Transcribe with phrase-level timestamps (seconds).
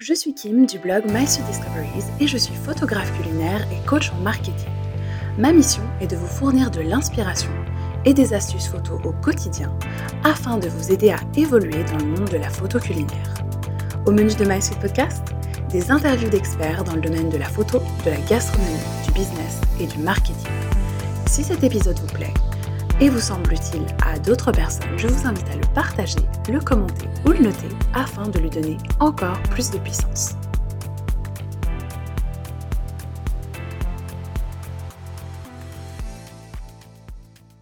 [0.00, 4.20] Je suis Kim du blog My Discoveries et je suis photographe culinaire et coach en
[4.20, 4.70] marketing.
[5.36, 7.50] Ma mission est de vous fournir de l'inspiration
[8.04, 9.76] et des astuces photos au quotidien
[10.22, 13.34] afin de vous aider à évoluer dans le monde de la photo culinaire.
[14.06, 15.34] Au menu de My Podcast,
[15.68, 19.88] des interviews d'experts dans le domaine de la photo, de la gastronomie, du business et
[19.88, 20.52] du marketing.
[21.26, 22.34] Si cet épisode vous plaît,
[23.00, 27.08] et vous semble utile à d'autres personnes, je vous invite à le partager, le commenter
[27.26, 30.36] ou le noter afin de lui donner encore plus de puissance.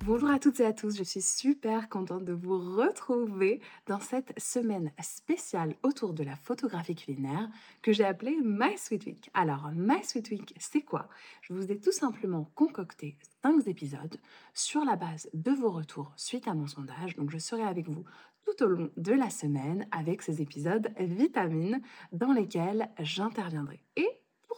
[0.07, 4.39] Bonjour à toutes et à tous, je suis super contente de vous retrouver dans cette
[4.39, 7.51] semaine spéciale autour de la photographie culinaire
[7.83, 9.31] que j'ai appelée My Sweet Week.
[9.35, 11.09] Alors, My Sweet Week, c'est quoi?
[11.43, 14.17] Je vous ai tout simplement concocté 5 épisodes
[14.55, 17.17] sur la base de vos retours suite à mon sondage.
[17.17, 18.05] Donc, je serai avec vous
[18.45, 21.83] tout au long de la semaine avec ces épisodes vitamines
[22.13, 23.83] dans lesquels j'interviendrai.
[23.97, 24.09] Et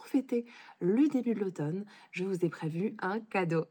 [0.09, 0.45] fêter
[0.81, 3.65] le début de l'automne, je vous ai prévu un cadeau.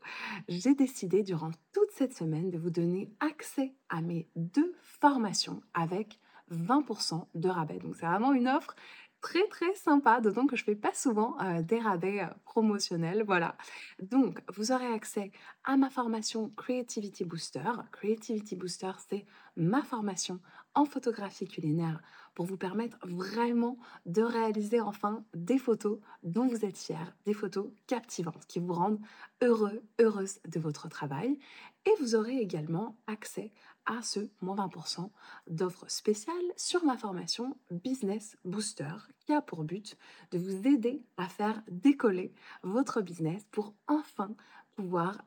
[0.49, 6.21] J'ai décidé durant toute cette semaine de vous donner accès à mes deux formations avec
[6.53, 7.79] 20% de rabais.
[7.79, 8.75] Donc c'est vraiment une offre
[9.21, 13.25] très très sympa, d'autant que je fais pas souvent euh, des rabais euh, promotionnels.
[13.27, 13.57] Voilà.
[14.01, 15.33] Donc, vous aurez accès
[15.65, 17.71] à ma formation Creativity Booster.
[17.93, 20.41] Creativity Booster, c'est ma formation
[20.75, 22.01] en photographie culinaire
[22.39, 27.67] pour vous permettre vraiment de réaliser enfin des photos dont vous êtes fier, des photos
[27.89, 29.01] captivantes qui vous rendent
[29.43, 31.37] heureux, heureuse de votre travail.
[31.85, 33.51] Et vous aurez également accès
[33.87, 35.11] à ce moins 20%
[35.49, 39.97] d'offres spéciales sur ma formation Business Booster qui a pour but
[40.31, 44.31] de vous aider à faire décoller votre business pour enfin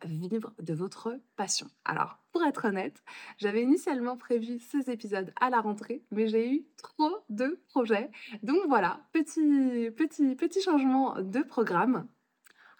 [0.05, 1.67] vivre de votre passion.
[1.85, 3.03] Alors, pour être honnête,
[3.37, 8.09] j'avais initialement prévu ces épisodes à la rentrée, mais j'ai eu trop de projets.
[8.43, 12.07] Donc voilà, petit, petit, petit changement de programme.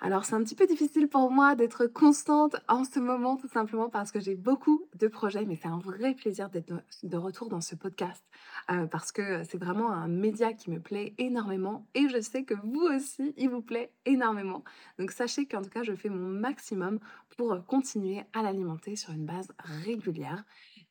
[0.04, 3.88] Alors c'est un petit peu difficile pour moi d'être constante en ce moment tout simplement
[3.88, 6.74] parce que j'ai beaucoup de projets, mais c'est un vrai plaisir d'être
[7.04, 8.26] de retour dans ce podcast
[8.72, 12.56] euh, parce que c'est vraiment un média qui me plaît énormément et je sais que
[12.64, 14.64] vous aussi, il vous plaît énormément.
[14.98, 16.98] Donc sachez qu'en tout cas, je fais mon maximum
[17.38, 19.50] pour continuer à l'alimenter sur une base
[19.86, 20.44] régulière.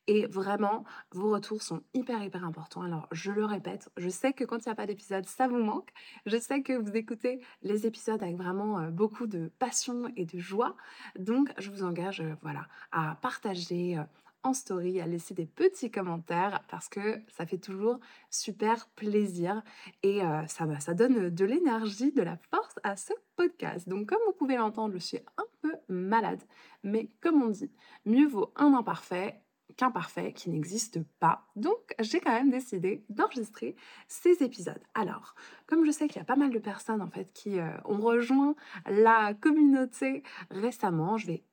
[0.07, 2.81] Et vraiment, vos retours sont hyper, hyper importants.
[2.81, 5.63] Alors, je le répète, je sais que quand il n'y a pas d'épisode, ça vous
[5.63, 5.89] manque.
[6.25, 10.75] Je sais que vous écoutez les épisodes avec vraiment beaucoup de passion et de joie.
[11.17, 14.01] Donc, je vous engage voilà, à partager
[14.43, 17.99] en story, à laisser des petits commentaires parce que ça fait toujours
[18.31, 19.61] super plaisir
[20.01, 23.87] et ça, ça donne de l'énergie, de la force à ce podcast.
[23.87, 26.41] Donc, comme vous pouvez l'entendre, je suis un peu malade,
[26.83, 27.71] mais comme on dit,
[28.05, 29.39] mieux vaut un imparfait
[29.77, 31.47] qu'imparfait, qui n'existe pas.
[31.55, 33.75] Donc, j'ai quand même décidé d'enregistrer
[34.07, 34.81] ces épisodes.
[34.93, 35.35] Alors,
[35.67, 37.99] comme je sais qu'il y a pas mal de personnes en fait qui euh, ont
[37.99, 38.55] rejoint
[38.89, 41.43] la communauté récemment, je vais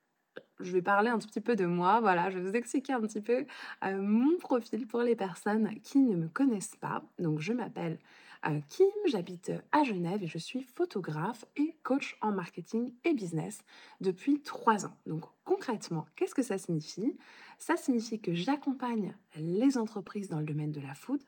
[0.60, 2.00] je vais parler un petit peu de moi.
[2.00, 3.46] Voilà, je vais vous expliquer un petit peu
[3.84, 7.02] euh, mon profil pour les personnes qui ne me connaissent pas.
[7.18, 7.98] Donc, je m'appelle
[8.69, 13.62] Kim, j'habite à Genève et je suis photographe et coach en marketing et business
[14.00, 14.97] depuis trois ans.
[15.06, 17.16] Donc, concrètement, qu'est-ce que ça signifie?
[17.59, 21.22] Ça signifie que j'accompagne les entreprises dans le domaine de la food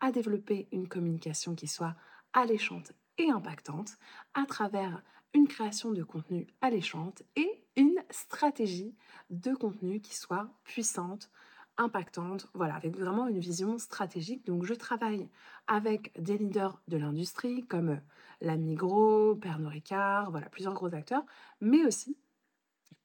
[0.00, 1.94] à développer une communication qui soit
[2.32, 3.96] alléchante et impactante
[4.34, 5.02] à travers
[5.34, 8.94] une création de contenu alléchante et une stratégie
[9.30, 11.30] de contenu qui soit puissante,
[11.76, 14.46] impactante, voilà, avec vraiment une vision stratégique.
[14.46, 15.28] Donc je travaille
[15.66, 18.00] avec des leaders de l'industrie comme
[18.40, 21.24] la Migros, Pernod Ricard, voilà, plusieurs gros acteurs,
[21.60, 22.16] mais aussi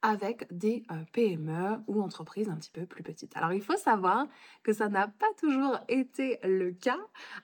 [0.01, 3.35] avec des PME ou entreprises un petit peu plus petites.
[3.35, 4.27] Alors il faut savoir
[4.63, 6.99] que ça n'a pas toujours été le cas.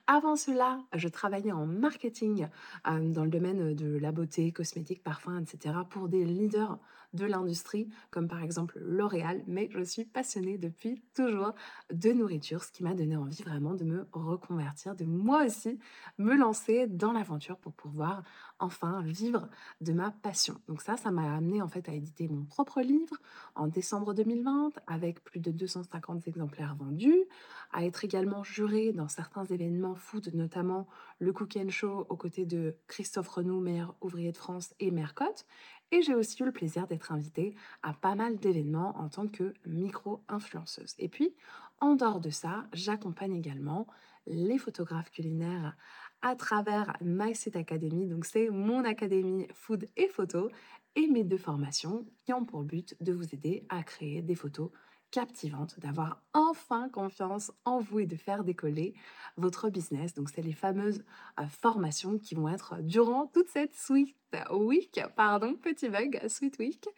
[0.06, 2.48] Avant cela, je travaillais en marketing
[2.86, 5.74] dans le domaine de la beauté, cosmétique, parfum, etc.
[5.90, 6.78] pour des leaders
[7.16, 11.54] de l'industrie, comme par exemple L'Oréal, mais je suis passionnée depuis toujours
[11.92, 15.78] de nourriture, ce qui m'a donné envie vraiment de me reconvertir, de moi aussi
[16.18, 18.22] me lancer dans l'aventure pour pouvoir
[18.58, 19.48] enfin vivre
[19.80, 20.60] de ma passion.
[20.68, 23.16] Donc ça, ça m'a amené en fait à éditer mon propre livre
[23.54, 27.24] en décembre 2020 avec plus de 250 exemplaires vendus,
[27.72, 30.86] à être également juré dans certains événements food, notamment
[31.18, 35.46] le Cook Show aux côtés de Christophe Renaud, maire ouvrier de France et Mercotte,
[35.92, 39.54] et j'ai aussi eu le plaisir d'être invitée à pas mal d'événements en tant que
[39.66, 40.94] micro-influenceuse.
[40.98, 41.34] Et puis,
[41.80, 43.86] en dehors de ça, j'accompagne également
[44.26, 45.76] les photographes culinaires
[46.22, 48.06] à travers MySet Academy.
[48.06, 50.50] Donc, c'est mon académie food et photo
[50.96, 54.70] et mes deux formations qui ont pour but de vous aider à créer des photos
[55.10, 58.94] captivante, d'avoir enfin confiance en vous et de faire décoller
[59.36, 60.14] votre business.
[60.14, 61.04] Donc, c'est les fameuses
[61.40, 64.16] euh, formations qui vont être durant toute cette suite
[64.50, 66.88] week, pardon, petit bug, sweet week,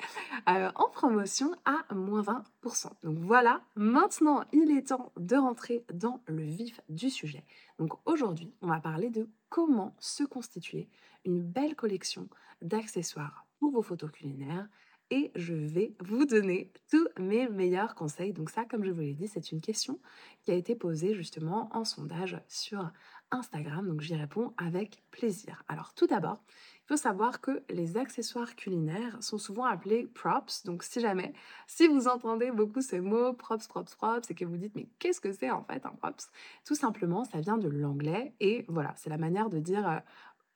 [0.49, 2.90] euh, en promotion à moins 20%.
[3.02, 7.44] Donc voilà, maintenant il est temps de rentrer dans le vif du sujet.
[7.78, 10.88] Donc aujourd'hui, on va parler de comment se constituer
[11.25, 12.28] une belle collection
[12.62, 14.69] d'accessoires pour vos photos culinaires
[15.10, 18.32] et je vais vous donner tous mes meilleurs conseils.
[18.32, 19.99] Donc ça, comme je vous l'ai dit, c'est une question
[20.43, 22.90] qui a été posée justement en sondage sur
[23.31, 25.62] Instagram, donc j'y réponds avec plaisir.
[25.69, 26.43] Alors tout d'abord,
[26.84, 31.34] il faut savoir que les accessoires culinaires sont souvent appelés props, donc si jamais,
[31.66, 35.20] si vous entendez beaucoup ces mots props, props, props, et que vous dites mais qu'est-ce
[35.20, 36.31] que c'est en fait un props?
[36.64, 39.99] Tout simplement, ça vient de l'anglais, et voilà, c'est la manière de dire euh,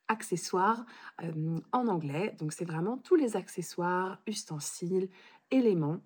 [0.09, 0.85] accessoires
[1.73, 2.35] en anglais.
[2.39, 5.09] Donc c'est vraiment tous les accessoires, ustensiles,
[5.51, 6.01] éléments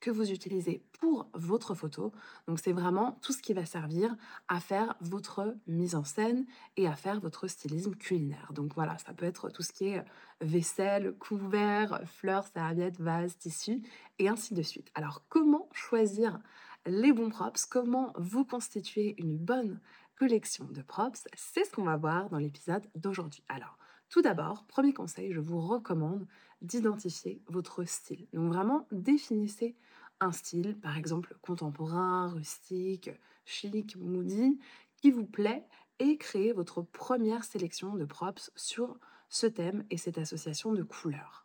[0.00, 2.12] que vous utilisez pour votre photo.
[2.48, 4.16] Donc c'est vraiment tout ce qui va servir
[4.48, 6.44] à faire votre mise en scène
[6.76, 8.52] et à faire votre stylisme culinaire.
[8.52, 10.04] Donc voilà, ça peut être tout ce qui est
[10.40, 13.82] vaisselle, couvert, fleurs, serviettes, vases, tissus
[14.18, 14.90] et ainsi de suite.
[14.94, 16.40] Alors comment choisir
[16.84, 17.64] les bons props?
[17.66, 19.80] Comment vous constituer une bonne
[20.22, 23.42] collection de props C'est ce qu'on va voir dans l'épisode d'aujourd'hui.
[23.48, 23.76] Alors
[24.08, 26.28] tout d'abord, premier conseil, je vous recommande
[26.60, 28.28] d'identifier votre style.
[28.32, 29.74] Donc vraiment, définissez
[30.20, 33.10] un style, par exemple contemporain, rustique,
[33.44, 34.60] chic, moody,
[34.94, 35.66] qui vous plaît
[35.98, 41.42] et créez votre première sélection de props sur ce thème et cette association de couleurs.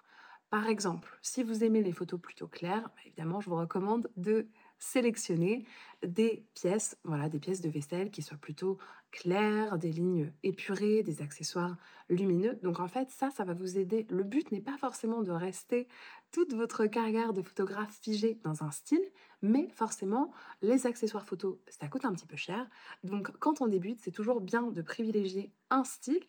[0.52, 4.48] Par exemple, si vous aimez les photos plutôt claires, bah, évidemment, je vous recommande de
[4.80, 5.66] sélectionner
[6.06, 8.78] des pièces, voilà, des pièces de vaisselle qui soient plutôt
[9.12, 11.78] claires, des lignes épurées, des accessoires
[12.10, 12.60] lumineux.
[12.62, 14.06] Donc en fait, ça, ça va vous aider.
[14.10, 15.88] Le but n'est pas forcément de rester
[16.32, 19.04] toute votre carrière de photographe figée dans un style,
[19.42, 20.32] mais forcément,
[20.62, 22.70] les accessoires photo, ça coûte un petit peu cher.
[23.04, 26.24] Donc quand on débute, c'est toujours bien de privilégier un style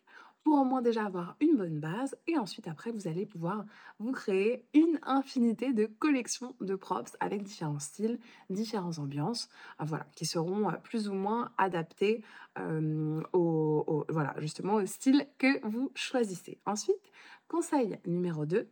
[0.53, 3.65] au moins déjà avoir une bonne base et ensuite après vous allez pouvoir
[3.99, 8.19] vous créer une infinité de collections de props avec différents styles,
[8.49, 9.49] différentes ambiances,
[9.81, 12.23] euh, voilà, qui seront euh, plus ou moins adaptés
[12.57, 16.59] euh, au, voilà, justement au style que vous choisissez.
[16.65, 17.11] Ensuite,
[17.47, 18.69] conseil numéro 2,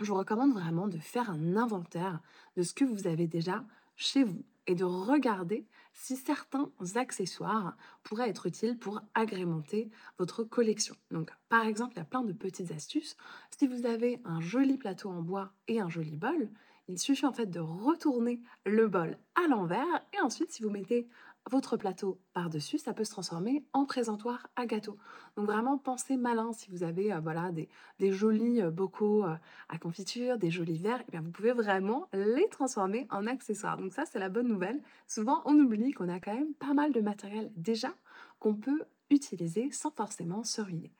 [0.00, 2.20] je vous recommande vraiment de faire un inventaire
[2.56, 3.64] de ce que vous avez déjà
[3.96, 10.96] chez vous et de regarder si certains accessoires pourraient être utiles pour agrémenter votre collection.
[11.10, 13.16] Donc, par exemple, il y a plein de petites astuces.
[13.56, 16.50] Si vous avez un joli plateau en bois et un joli bol,
[16.88, 21.08] il suffit en fait de retourner le bol à l'envers et ensuite, si vous mettez
[21.50, 24.96] votre plateau par-dessus, ça peut se transformer en présentoir à gâteau.
[25.36, 29.36] Donc vraiment, pensez malin si vous avez euh, voilà, des, jolis euh, bocaux euh,
[29.68, 33.76] à confiture, des jolis verres, et eh bien vous pouvez vraiment les transformer en accessoires.
[33.76, 34.80] Donc ça, c'est la bonne nouvelle.
[35.06, 37.94] Souvent, on oublie qu'on a quand même pas mal de matériel déjà
[38.38, 40.92] qu'on peut utiliser sans forcément se ruiner.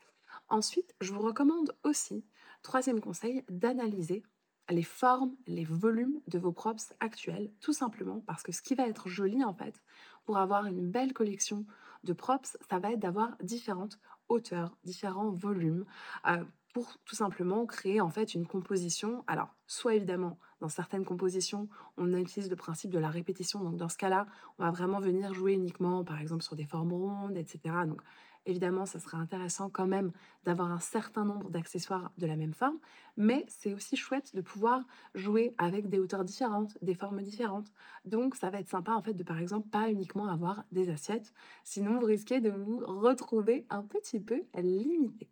[0.48, 2.24] Ensuite, je vous recommande aussi,
[2.62, 4.22] troisième conseil, d'analyser
[4.70, 8.86] les formes, les volumes de vos props actuels, tout simplement parce que ce qui va
[8.86, 9.82] être joli en fait,
[10.24, 11.66] pour avoir une belle collection
[12.04, 15.84] de props, ça va être d'avoir différentes hauteurs, différents volumes,
[16.26, 19.22] euh, pour tout simplement créer en fait une composition.
[19.26, 21.68] Alors, soit évidemment, dans certaines compositions,
[21.98, 23.62] on utilise le principe de la répétition.
[23.62, 24.26] Donc, dans ce cas-là,
[24.58, 27.58] on va vraiment venir jouer uniquement, par exemple, sur des formes rondes, etc.
[27.86, 28.00] Donc,
[28.46, 30.12] Évidemment, ça serait intéressant quand même
[30.44, 32.78] d'avoir un certain nombre d'accessoires de la même forme,
[33.16, 34.82] mais c'est aussi chouette de pouvoir
[35.14, 37.72] jouer avec des hauteurs différentes, des formes différentes.
[38.04, 41.32] Donc, ça va être sympa en fait de par exemple pas uniquement avoir des assiettes,
[41.62, 45.30] sinon vous risquez de vous retrouver un petit peu limité.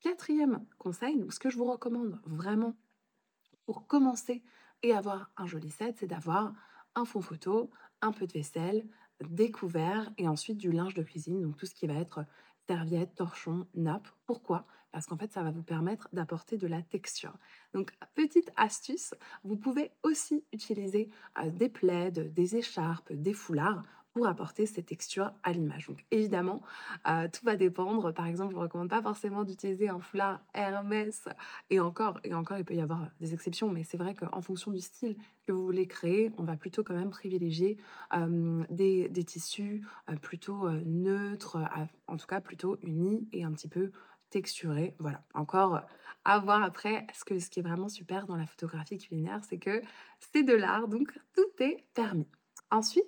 [0.00, 2.74] Quatrième conseil, ce que je vous recommande vraiment
[3.66, 4.42] pour commencer
[4.84, 6.52] et avoir un joli set, c'est d'avoir
[6.94, 7.70] un fond photo,
[8.02, 8.86] un peu de vaisselle,
[9.22, 12.26] des couverts et ensuite du linge de cuisine, donc tout ce qui va être
[12.68, 14.08] serviette, torchon, nappe.
[14.26, 14.66] Pourquoi?
[14.92, 17.32] Parce qu'en fait, ça va vous permettre d'apporter de la texture.
[17.72, 23.82] Donc, petite astuce, vous pouvez aussi utiliser euh, des plaids, des écharpes, des foulards
[24.14, 25.88] pour apporter cette texture à l'image.
[25.88, 26.62] Donc évidemment,
[27.08, 28.14] euh, tout va dépendre.
[28.14, 31.28] Par exemple, je ne vous recommande pas forcément d'utiliser un foulard Hermès.
[31.68, 34.70] Et encore, et encore, il peut y avoir des exceptions, mais c'est vrai qu'en fonction
[34.70, 35.16] du style
[35.46, 37.76] que vous voulez créer, on va plutôt quand même privilégier
[38.14, 41.58] euh, des, tissus euh, plutôt neutres,
[42.06, 43.90] en tout cas plutôt unis et un petit peu
[44.30, 44.94] texturés.
[45.00, 45.82] Voilà, encore
[46.24, 47.06] à voir après.
[47.14, 49.82] Ce, que, ce qui est vraiment super dans la photographie culinaire, c'est que
[50.20, 52.28] c'est de l'art, donc tout est permis.
[52.70, 53.04] Ensuite,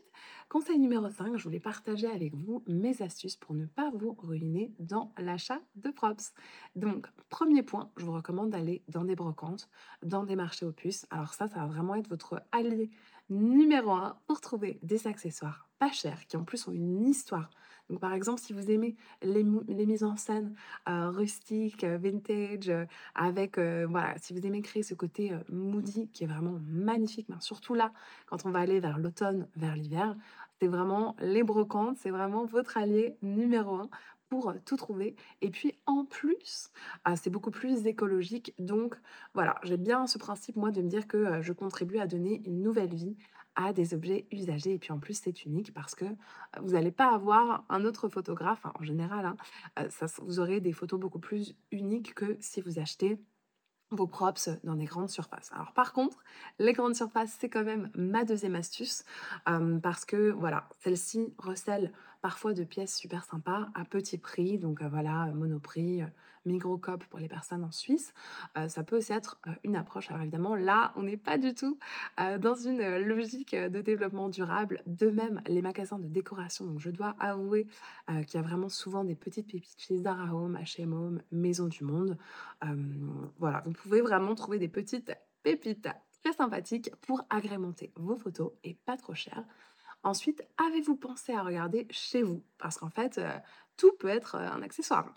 [0.48, 4.74] conseil numéro 5, je voulais partager avec vous mes astuces pour ne pas vous ruiner
[4.78, 6.32] dans l'achat de props.
[6.74, 9.68] Donc, premier point, je vous recommande d'aller dans des brocantes,
[10.02, 10.74] dans des marchés aux.
[11.10, 12.90] Alors ça, ça va vraiment être votre allié
[13.28, 17.50] numéro 1 pour trouver des accessoires pas chers qui en plus ont une histoire.
[17.88, 20.54] Donc par exemple, si vous aimez les, mises en scène
[20.88, 26.24] euh, rustiques, euh, vintage, euh, avec voilà, si vous aimez créer ce côté moody qui
[26.24, 27.92] est vraiment magnifique, mais surtout là,
[28.26, 30.16] quand on va aller vers l'automne, vers l'hiver,
[30.60, 33.88] c'est vraiment les brocantes, c'est vraiment votre allié numéro un
[34.28, 35.14] pour tout trouver.
[35.40, 36.70] Et puis en plus,
[37.14, 38.54] c'est beaucoup plus écologique.
[38.58, 38.96] Donc
[39.34, 42.62] voilà, j'ai bien ce principe, moi, de me dire que je contribue à donner une
[42.62, 43.16] nouvelle vie
[43.56, 44.74] à des objets usagés.
[44.74, 46.04] Et puis en plus, c'est unique parce que
[46.60, 49.36] vous n'allez pas avoir un autre photographe, en général, hein,
[49.90, 53.18] ça, vous aurez des photos beaucoup plus uniques que si vous achetez
[53.90, 55.50] vos props dans des grandes surfaces.
[55.52, 56.18] Alors par contre,
[56.58, 59.04] les grandes surfaces, c'est quand même ma deuxième astuce
[59.82, 61.92] parce que voilà, celle-ci recèle
[62.22, 66.02] parfois de pièces super sympas à petit prix, donc voilà, Monoprix,
[66.44, 68.14] Migrocop pour les personnes en Suisse.
[68.68, 70.10] ça peut aussi être une approche.
[70.10, 71.78] Alors évidemment, là, on n'est pas du tout
[72.18, 74.82] dans une logique de développement durable.
[74.86, 76.64] De même, les magasins de décoration.
[76.64, 77.66] Donc je dois avouer
[78.08, 81.82] qu'il y a vraiment souvent des petites pépites chez Zara Home, H&M Home, Maison du
[81.82, 82.16] Monde.
[83.38, 85.88] voilà, vous pouvez vraiment trouver des petites pépites
[86.22, 89.44] très sympathiques pour agrémenter vos photos et pas trop cher.
[90.02, 92.42] Ensuite, avez-vous pensé à regarder chez vous?
[92.58, 93.20] Parce qu'en fait,
[93.76, 95.14] tout peut être un accessoire.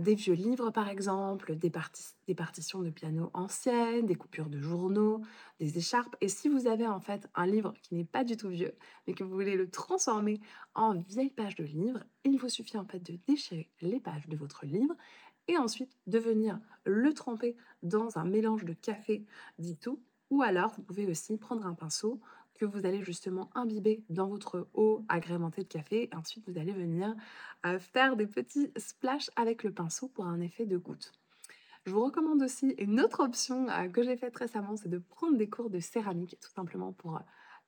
[0.00, 5.22] des vieux livres, par exemple, des, partitions de piano anciennes, des coupures de journaux,
[5.60, 6.16] des écharpes.
[6.20, 8.74] Et si vous avez en fait un livre qui n'est pas du tout vieux,
[9.06, 10.40] mais que vous voulez le transformer
[10.74, 14.36] en vieille page de livre, il vous suffit en fait de déchirer les pages de
[14.36, 14.94] votre livre
[15.48, 19.24] et ensuite de venir le tremper dans un mélange de café
[19.58, 20.02] dit tout.
[20.30, 22.20] Ou alors, vous pouvez aussi prendre un pinceau,
[22.62, 26.08] que vous allez justement imbiber dans votre eau agrémentée de café.
[26.14, 27.12] Ensuite, vous allez venir
[27.66, 31.10] euh, faire des petits splashes avec le pinceau pour un effet de goutte.
[31.84, 35.36] Je vous recommande aussi une autre option euh, que j'ai faite récemment, c'est de prendre
[35.36, 37.20] des cours de céramique, tout simplement pour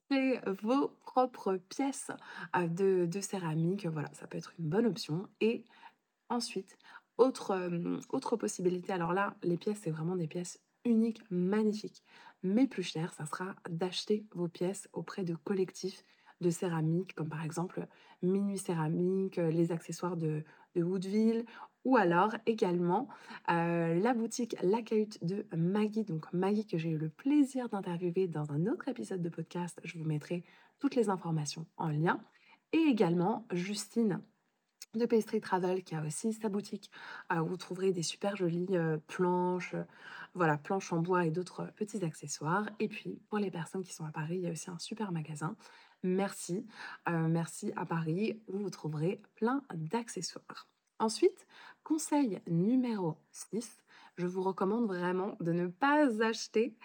[0.09, 2.13] créer vos propres pièces
[2.55, 3.87] euh, de, de, céramique.
[3.87, 5.29] Voilà, ça peut être une bonne option.
[5.41, 5.65] Et
[6.29, 6.79] ensuite,
[7.19, 7.69] autre,
[8.11, 12.03] autre possibilité, alors là, les pièces, c'est vraiment des pièces uniques, magnifiques
[12.45, 16.05] mais plus cher, ça sera d'acheter vos pièces auprès de collectifs
[16.41, 17.87] de céramique, comme par exemple
[18.23, 20.45] Minuit Céramique, euh, les accessoires de,
[20.77, 21.47] Woodville,
[21.85, 23.09] ou alors également
[23.51, 28.27] euh, la boutique La Cahute de Maggie, donc Maggie que j'ai eu le plaisir d'interviewer
[28.27, 30.43] dans un autre épisode de podcast, je vous mettrai
[30.81, 32.21] toutes les informations en lien,
[32.73, 34.21] et également Justine
[34.97, 36.91] de Pastry Travel qui a aussi sa boutique
[37.35, 39.75] où vous trouverez des super jolies euh, planches,
[40.35, 42.69] voilà, planches en bois et d'autres petits accessoires.
[42.79, 45.13] Et puis, pour les personnes qui sont à Paris, il y a aussi un super
[45.13, 45.57] magasin.
[46.03, 46.67] Merci,
[47.09, 50.69] euh, merci à Paris, où vous trouverez plein d'accessoires.
[50.99, 51.47] Ensuite,
[51.83, 53.79] conseil numéro 6,
[54.17, 56.77] je vous recommande vraiment de ne pas acheter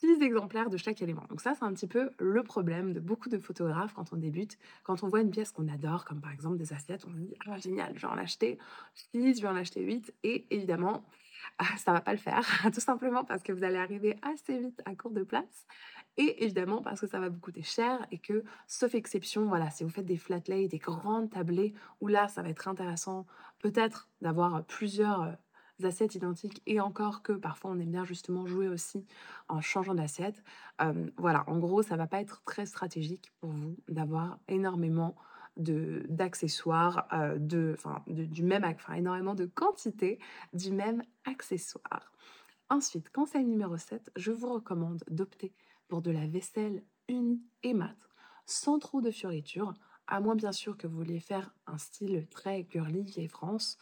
[0.00, 1.24] six exemplaires de chaque élément.
[1.28, 4.58] Donc ça, c'est un petit peu le problème de beaucoup de photographes quand on débute.
[4.82, 7.34] Quand on voit une pièce qu'on adore, comme par exemple des assiettes, on se dit
[7.46, 8.58] «Ah, génial, je vais en acheter
[9.12, 11.04] 6, je vais en acheter 8.» Et évidemment,
[11.58, 14.82] ah, ça va pas le faire, tout simplement parce que vous allez arriver assez vite
[14.84, 15.66] à court de place
[16.16, 19.84] et évidemment parce que ça va vous coûter cher et que, sauf exception, voilà, si
[19.84, 23.26] vous faites des flat lay, des grandes tablées, où là, ça va être intéressant
[23.60, 25.32] peut-être d'avoir plusieurs euh,
[25.82, 29.06] assiettes identiques et encore que parfois on aime bien justement jouer aussi
[29.48, 30.42] en changeant d'assiette.
[31.16, 35.16] Voilà, en gros, ça va pas être très stratégique pour vous d'avoir énormément
[35.56, 37.76] de d'accessoires euh, de,
[38.06, 40.18] de, du même enfin énormément de quantité
[40.52, 42.12] du même accessoire.
[42.70, 45.52] Ensuite, conseil numéro 7, je vous recommande d'opter
[45.88, 47.96] pour de la vaisselle unie et mat,
[48.46, 49.74] sans trop de fioritures,
[50.06, 53.78] à moins bien sûr que vous vouliez faire un style très girly vieille France.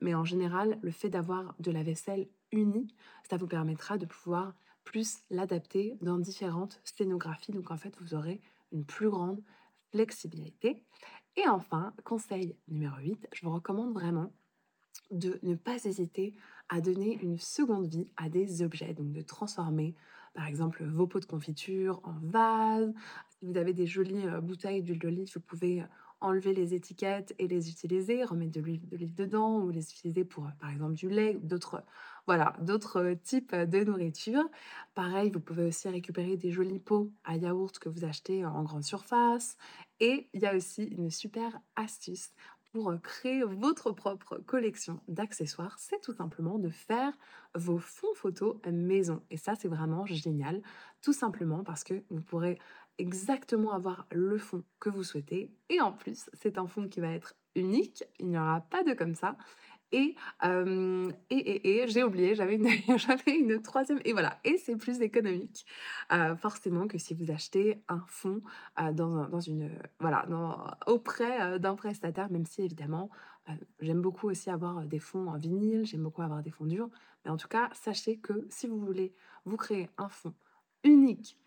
[0.00, 2.94] Mais en général, le fait d'avoir de la vaisselle unie,
[3.28, 7.52] ça vous permettra de pouvoir plus l'adapter dans différentes scénographies.
[7.52, 8.40] Donc en fait, vous aurez
[8.72, 9.42] une plus grande
[9.90, 10.82] flexibilité.
[11.36, 14.32] Et enfin, conseil numéro 8, je vous recommande vraiment
[15.10, 16.34] de ne pas hésiter
[16.68, 19.94] à donner une seconde vie à des objets, donc de transformer
[20.34, 22.92] par exemple vos pots de confiture en vase.
[23.42, 25.84] Vous avez des jolies bouteilles d'huile d'olive, vous pouvez
[26.20, 30.48] enlever les étiquettes et les utiliser, remettre de l'huile d'olive dedans ou les utiliser pour
[30.58, 31.84] par exemple du lait ou d'autres
[32.26, 32.56] voilà,
[33.22, 34.44] types de nourriture.
[34.94, 38.82] Pareil, vous pouvez aussi récupérer des jolis pots à yaourt que vous achetez en grande
[38.82, 39.56] surface.
[40.00, 42.30] Et il y a aussi une super astuce
[42.72, 47.12] pour créer votre propre collection d'accessoires, c'est tout simplement de faire
[47.54, 49.22] vos fonds photos maison.
[49.30, 50.60] Et ça, c'est vraiment génial,
[51.00, 52.58] tout simplement parce que vous pourrez
[52.98, 55.50] exactement avoir le fond que vous souhaitez.
[55.68, 58.92] Et en plus, c'est un fond qui va être unique, il n'y aura pas de
[58.92, 59.36] comme ça.
[59.90, 62.68] Et, et, et, et j'ai oublié, j'avais une,
[63.26, 65.64] une troisième, et voilà, et c'est plus économique,
[66.36, 68.42] forcément, que si vous achetez un fonds
[68.92, 70.26] dans, dans, une, voilà,
[70.86, 73.08] auprès d'un prestataire, même si évidemment,
[73.80, 76.90] j'aime beaucoup aussi avoir des fonds en vinyle, j'aime beaucoup avoir des fonds durs,
[77.24, 79.14] mais en tout cas, sachez que si vous voulez
[79.46, 80.34] vous créer un fonds
[80.84, 81.38] unique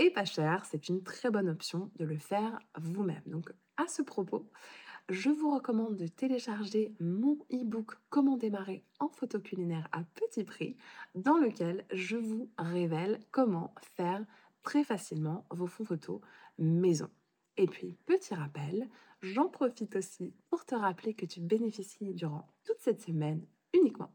[0.00, 3.22] et pas cher, c'est une très bonne option de le faire vous-même.
[3.26, 4.50] Donc, à ce propos,
[5.10, 10.78] je vous recommande de télécharger mon e-book Comment démarrer en photo culinaire à petit prix,
[11.14, 14.24] dans lequel je vous révèle comment faire
[14.62, 16.20] très facilement vos fonds photos
[16.58, 17.10] maison.
[17.58, 18.88] Et puis, petit rappel,
[19.20, 24.12] j'en profite aussi pour te rappeler que tu bénéficies durant toute cette semaine uniquement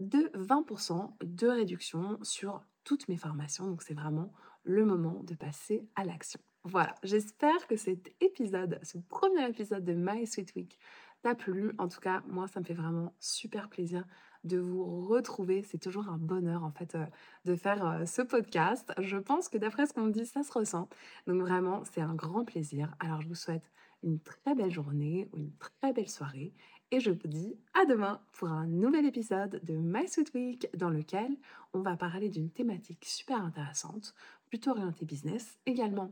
[0.00, 3.68] de 20% de réduction sur toutes mes formations.
[3.68, 4.32] Donc, c'est vraiment
[4.64, 6.40] le moment de passer à l'action.
[6.64, 10.78] Voilà, j'espère que cet épisode, ce premier épisode de My Sweet Week,
[11.22, 11.72] t'a plu.
[11.78, 14.04] En tout cas, moi, ça me fait vraiment super plaisir
[14.44, 15.62] de vous retrouver.
[15.62, 17.04] C'est toujours un bonheur, en fait, euh,
[17.44, 18.92] de faire euh, ce podcast.
[18.98, 20.88] Je pense que d'après ce qu'on me dit, ça se ressent.
[21.26, 22.94] Donc, vraiment, c'est un grand plaisir.
[23.00, 26.52] Alors, je vous souhaite une très belle journée ou une très belle soirée.
[26.92, 30.90] Et je vous dis à demain pour un nouvel épisode de My Sweet Week dans
[30.90, 31.34] lequel
[31.72, 34.14] on va parler d'une thématique super intéressante,
[34.50, 36.10] plutôt orientée business, également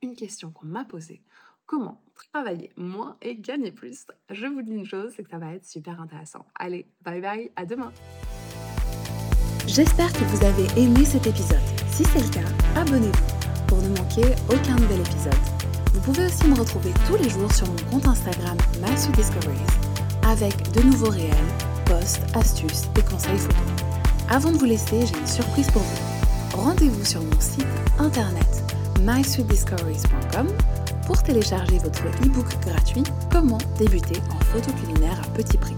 [0.00, 1.20] une question qu'on m'a posée.
[1.66, 4.06] Comment travailler moins et gagner plus?
[4.30, 6.46] Je vous dis une chose, c'est que ça va être super intéressant.
[6.54, 7.92] Allez, bye bye, à demain
[9.66, 11.60] J'espère que vous avez aimé cet épisode.
[11.90, 15.34] Si c'est le cas, abonnez-vous pour ne manquer aucun nouvel épisode.
[15.92, 18.56] Vous pouvez aussi me retrouver tous les jours sur mon compte Instagram
[19.14, 19.89] Discoveries
[20.26, 21.34] avec de nouveaux réels,
[21.86, 23.56] posts, astuces et conseils photos.
[24.28, 26.56] Avant de vous laisser, j'ai une surprise pour vous.
[26.56, 27.66] Rendez-vous sur mon site
[27.98, 28.46] internet
[29.00, 30.48] mysweetdiscoveries.com
[31.06, 35.76] pour télécharger votre e-book gratuit Comment débuter en photo culinaire à petit prix.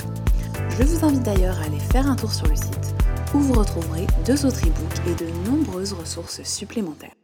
[0.70, 2.94] Je vous invite d'ailleurs à aller faire un tour sur le site
[3.34, 7.21] où vous retrouverez deux autres e-books et de nombreuses ressources supplémentaires.